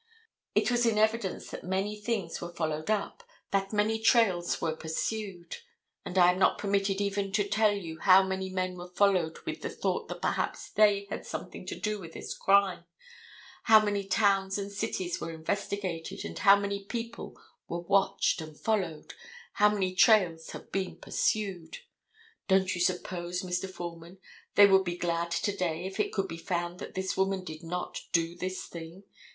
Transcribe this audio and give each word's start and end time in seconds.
It 0.55 0.71
was 0.71 0.87
in 0.87 0.97
evidence 0.97 1.51
that 1.51 1.63
many 1.63 1.95
things 1.95 2.41
were 2.41 2.55
followed 2.55 2.89
up, 2.89 3.21
that 3.51 3.71
many 3.71 3.99
trails 3.99 4.59
were 4.59 4.75
pursued, 4.75 5.57
and 6.03 6.17
I 6.17 6.31
am 6.31 6.39
not 6.39 6.57
permitted 6.57 6.99
even 6.99 7.31
to 7.33 7.47
tell 7.47 7.73
you 7.77 7.99
how 7.99 8.23
many 8.23 8.49
men 8.49 8.75
were 8.79 8.89
followed 8.89 9.37
with 9.45 9.61
the 9.61 9.69
thought 9.69 10.07
that 10.07 10.19
perhaps 10.19 10.71
they 10.71 11.05
had 11.11 11.27
something 11.27 11.67
to 11.67 11.79
do 11.79 11.99
with 11.99 12.13
this 12.13 12.33
crime, 12.33 12.85
how 13.65 13.79
many 13.79 14.03
towns 14.07 14.57
and 14.57 14.71
cities 14.71 15.21
were 15.21 15.31
investigated, 15.31 16.25
and 16.25 16.39
how 16.39 16.55
many 16.55 16.83
people 16.85 17.39
were 17.67 17.81
watched 17.81 18.41
and 18.41 18.59
followed, 18.59 19.13
how 19.53 19.69
many 19.69 19.93
trails 19.93 20.49
have 20.49 20.71
been 20.71 20.95
pursued. 20.97 21.77
Don't 22.47 22.73
you 22.73 22.81
suppose, 22.81 23.43
Mr. 23.43 23.69
Foreman, 23.69 24.17
they 24.55 24.65
would 24.65 24.83
be 24.83 24.97
glad 24.97 25.29
to 25.29 25.55
day 25.55 25.85
if 25.85 25.99
it 25.99 26.11
could 26.11 26.27
be 26.27 26.37
found 26.37 26.79
that 26.79 26.95
this 26.95 27.15
woman 27.15 27.43
did 27.43 27.61
not 27.61 28.01
do 28.11 28.35
this 28.35 28.65
thing? 28.65 29.03